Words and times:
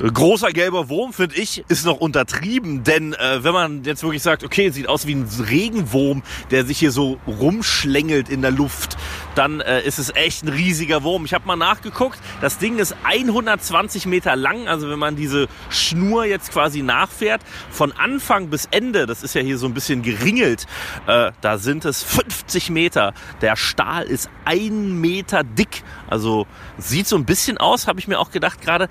Großer 0.00 0.52
gelber 0.52 0.88
Wurm, 0.88 1.12
finde 1.12 1.34
ich, 1.34 1.64
ist 1.68 1.84
noch 1.84 1.98
untertrieben, 1.98 2.84
denn 2.84 3.14
äh, 3.14 3.42
wenn 3.42 3.52
man 3.52 3.82
jetzt 3.82 4.04
wirklich 4.04 4.22
sagt, 4.22 4.44
okay, 4.44 4.70
sieht 4.70 4.88
aus 4.88 5.08
wie 5.08 5.14
ein 5.14 5.28
Regenwurm, 5.50 6.22
der 6.52 6.64
sich 6.64 6.78
hier 6.78 6.92
so 6.92 7.18
rumschlängelt 7.26 8.28
in 8.28 8.40
der 8.40 8.52
Luft, 8.52 8.96
dann 9.34 9.60
äh, 9.60 9.82
ist 9.82 9.98
es 9.98 10.14
echt 10.14 10.44
ein 10.44 10.50
riesiger 10.50 11.02
Wurm. 11.02 11.24
Ich 11.24 11.34
habe 11.34 11.48
mal 11.48 11.56
nachgeguckt, 11.56 12.20
das 12.40 12.58
Ding 12.58 12.78
ist 12.78 12.94
120 13.02 14.06
Meter 14.06 14.36
lang, 14.36 14.68
also 14.68 14.88
wenn 14.88 15.00
man 15.00 15.16
diese 15.16 15.48
Schnur 15.68 16.24
jetzt 16.26 16.52
quasi 16.52 16.82
nachfährt, 16.82 17.42
von 17.68 17.90
Anfang 17.90 18.50
bis 18.50 18.66
Ende, 18.70 19.06
das 19.06 19.24
ist 19.24 19.34
ja 19.34 19.40
hier 19.40 19.58
so 19.58 19.66
ein 19.66 19.74
bisschen 19.74 20.02
geringelt, 20.02 20.66
äh, 21.08 21.32
da 21.40 21.58
sind 21.58 21.84
es 21.84 22.04
50 22.04 22.70
Meter. 22.70 23.14
Der 23.40 23.56
Stahl 23.56 24.04
ist 24.04 24.30
ein 24.44 25.00
Meter 25.00 25.42
dick, 25.42 25.82
also 26.06 26.46
sieht 26.78 27.08
so 27.08 27.16
ein 27.16 27.24
bisschen 27.24 27.58
aus, 27.58 27.88
habe 27.88 27.98
ich 27.98 28.06
mir 28.06 28.20
auch 28.20 28.30
gedacht 28.30 28.60
gerade, 28.60 28.88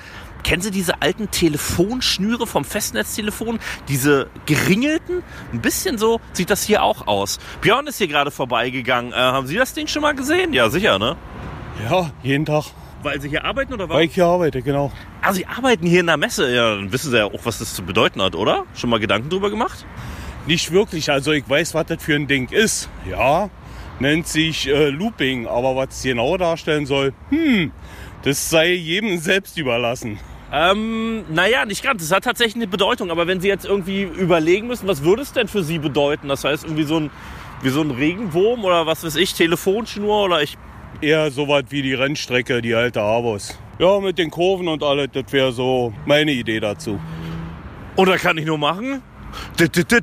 Kennen 0.48 0.62
Sie 0.62 0.72
diese 0.72 1.02
alten 1.02 1.30
Telefonschnüre 1.30 2.48
vom 2.48 2.64
Festnetztelefon? 2.64 3.60
Diese 3.90 4.30
geringelten? 4.46 5.22
Ein 5.52 5.60
bisschen 5.60 5.98
so 5.98 6.22
sieht 6.32 6.50
das 6.50 6.64
hier 6.64 6.84
auch 6.84 7.06
aus. 7.06 7.38
Björn 7.60 7.86
ist 7.86 7.98
hier 7.98 8.08
gerade 8.08 8.32
vorbeigegangen. 8.32 9.12
Äh, 9.12 9.18
haben 9.18 9.46
Sie 9.46 9.58
das 9.58 9.74
Ding 9.74 9.88
schon 9.88 10.04
mal 10.04 10.16
gesehen? 10.16 10.54
Ja, 10.54 10.70
sicher, 10.70 11.00
ne? 11.00 11.18
Ja, 11.84 12.12
jeden 12.24 12.46
Tag. 12.46 12.64
Weil 13.04 13.20
Sie 13.20 13.28
hier 13.28 13.44
arbeiten 13.44 13.74
oder 13.74 13.90
was? 13.90 13.98
Weil 13.98 14.06
ich 14.06 14.14
hier 14.14 14.26
arbeite, 14.26 14.62
genau. 14.62 14.94
Ah, 15.22 15.34
Sie 15.34 15.46
arbeiten 15.46 15.86
hier 15.86 16.00
in 16.00 16.08
der 16.08 16.16
Messe. 16.16 16.50
Ja, 16.56 16.76
dann 16.76 16.94
wissen 16.94 17.12
Sie 17.12 17.18
ja 17.18 17.26
auch, 17.26 17.42
was 17.44 17.60
das 17.60 17.74
zu 17.74 17.84
bedeuten 17.84 18.22
hat, 18.22 18.34
oder? 18.34 18.64
Schon 18.74 18.90
mal 18.90 19.02
Gedanken 19.02 19.30
drüber 19.30 19.50
gemacht? 19.50 19.86
Nicht 20.46 20.72
wirklich. 20.72 21.12
Also 21.12 21.34
ich 21.34 21.50
weiß, 21.50 21.74
was 21.74 21.88
das 21.88 22.02
für 22.02 22.16
ein 22.16 22.28
Ding 22.28 22.48
ist. 22.52 22.88
Ja, 23.10 23.50
nennt 24.00 24.30
sich 24.30 24.70
äh, 24.70 24.92
Looping. 24.92 25.46
Aber 25.46 25.76
was 25.76 25.98
es 25.98 26.04
genau 26.04 26.38
darstellen 26.38 26.86
soll, 26.86 27.14
hm, 27.32 27.74
das 28.22 28.50
sei 28.50 28.72
jedem 28.72 29.18
selbst 29.18 29.58
überlassen. 29.58 30.18
Ähm, 30.52 31.26
naja, 31.30 31.66
nicht 31.66 31.84
ganz. 31.84 32.02
Es 32.02 32.12
hat 32.12 32.24
tatsächlich 32.24 32.56
eine 32.56 32.68
Bedeutung. 32.68 33.12
Aber 33.12 33.28
wenn 33.28 33.42
Sie 33.42 33.48
jetzt 33.48 33.66
irgendwie 33.66 34.04
überlegen 34.04 34.68
müssen, 34.68 34.88
was 34.88 35.04
würde 35.04 35.22
es 35.22 35.34
denn 35.34 35.48
für 35.48 35.64
Sie 35.64 35.80
bedeuten? 35.80 36.28
Das 36.30 36.44
heißt, 36.44 36.64
irgendwie 36.64 36.84
so 36.84 37.00
ein, 37.00 37.10
wie 37.62 37.70
so 37.70 37.82
ein 37.82 37.92
Regenwurm 37.92 38.64
oder 38.64 38.86
was 38.86 39.04
weiß 39.04 39.16
ich, 39.18 39.34
Telefonschnur 39.34 40.24
oder 40.24 40.42
ich. 40.42 40.58
Eher 41.02 41.30
so 41.32 41.48
was 41.48 41.66
wie 41.70 41.82
die 41.82 41.94
Rennstrecke, 41.94 42.62
die 42.62 42.74
alte 42.74 43.02
Avos. 43.02 43.58
Ja, 43.80 44.00
mit 44.00 44.18
den 44.18 44.32
Kurven 44.32 44.68
und 44.68 44.82
alles, 44.82 45.10
das 45.14 45.32
wäre 45.32 45.52
so 45.52 45.94
meine 46.06 46.32
Idee 46.32 46.60
dazu. 46.60 47.00
Oder 47.96 48.18
kann 48.18 48.38
ich 48.38 48.46
nur 48.46 48.58
machen? 48.58 49.04
Du, 49.58 49.68
du, 49.70 49.84
du, 49.84 50.02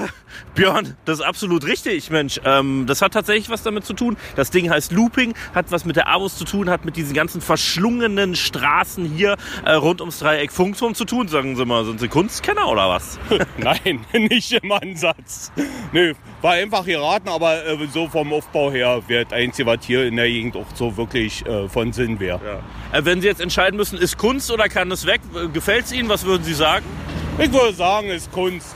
Björn, 0.54 0.96
das 1.04 1.18
ist 1.18 1.24
absolut 1.24 1.66
richtig, 1.66 2.10
Mensch. 2.10 2.40
Ähm, 2.44 2.84
das 2.86 3.02
hat 3.02 3.12
tatsächlich 3.12 3.48
was 3.50 3.62
damit 3.62 3.84
zu 3.84 3.94
tun. 3.94 4.16
Das 4.36 4.50
Ding 4.50 4.70
heißt 4.70 4.92
Looping, 4.92 5.34
hat 5.54 5.70
was 5.70 5.84
mit 5.84 5.96
der 5.96 6.08
Avus 6.08 6.36
zu 6.36 6.44
tun, 6.44 6.70
hat 6.70 6.84
mit 6.84 6.96
diesen 6.96 7.14
ganzen 7.14 7.40
verschlungenen 7.40 8.34
Straßen 8.34 9.04
hier 9.04 9.36
äh, 9.64 9.72
rund 9.72 10.00
ums 10.00 10.18
Dreieck 10.18 10.52
Funkturm 10.52 10.94
zu 10.94 11.04
tun. 11.04 11.28
Sagen 11.28 11.56
Sie 11.56 11.64
mal, 11.64 11.84
sind 11.84 12.00
Sie 12.00 12.08
Kunstkenner 12.08 12.68
oder 12.68 12.88
was? 12.88 13.18
Nein, 13.58 14.04
nicht 14.12 14.52
im 14.52 14.72
Ansatz. 14.72 15.52
Nö, 15.92 16.14
war 16.42 16.52
einfach 16.52 16.84
geraten, 16.84 17.28
aber 17.28 17.64
äh, 17.66 17.86
so 17.92 18.08
vom 18.08 18.32
Aufbau 18.32 18.70
her 18.70 19.02
wäre 19.06 19.24
das 19.24 19.32
Einzige, 19.32 19.68
was 19.68 19.84
hier 19.84 20.04
in 20.04 20.16
der 20.16 20.28
Gegend 20.28 20.56
auch 20.56 20.66
so 20.74 20.96
wirklich 20.96 21.44
äh, 21.46 21.68
von 21.68 21.92
Sinn 21.92 22.20
wäre. 22.20 22.40
Ja. 22.44 22.98
Äh, 22.98 23.04
wenn 23.04 23.20
Sie 23.20 23.26
jetzt 23.26 23.40
entscheiden 23.40 23.76
müssen, 23.76 23.98
ist 23.98 24.16
Kunst 24.16 24.50
oder 24.50 24.68
kann 24.68 24.90
es 24.90 25.06
weg? 25.06 25.20
Gefällt 25.52 25.86
es 25.86 25.92
Ihnen? 25.92 26.08
Was 26.08 26.24
würden 26.24 26.44
Sie 26.44 26.54
sagen? 26.54 26.84
Ich 27.38 27.52
würde 27.52 27.74
sagen, 27.74 28.08
es 28.08 28.22
ist 28.22 28.32
Kunst. 28.32 28.74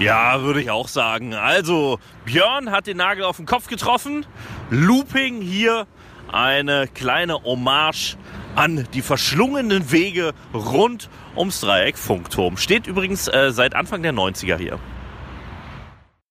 Ja, 0.00 0.40
würde 0.40 0.62
ich 0.62 0.70
auch 0.70 0.88
sagen. 0.88 1.34
Also, 1.34 1.98
Björn 2.24 2.70
hat 2.70 2.86
den 2.86 2.96
Nagel 2.96 3.22
auf 3.22 3.36
den 3.36 3.44
Kopf 3.44 3.66
getroffen. 3.68 4.24
Looping 4.70 5.42
hier 5.42 5.86
eine 6.32 6.88
kleine 6.88 7.42
Hommage 7.44 8.16
an 8.56 8.88
die 8.94 9.02
verschlungenen 9.02 9.92
Wege 9.92 10.32
rund 10.54 11.10
ums 11.36 11.60
Dreieck 11.60 11.98
Funkturm. 11.98 12.56
Steht 12.56 12.86
übrigens 12.86 13.28
äh, 13.28 13.50
seit 13.52 13.74
Anfang 13.74 14.02
der 14.02 14.14
90er 14.14 14.56
hier. 14.56 14.78